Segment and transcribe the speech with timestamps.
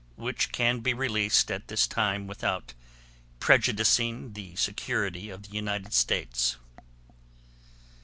[0.15, 2.73] which can be released at this time without
[3.39, 6.57] prejudicing the security of the United States.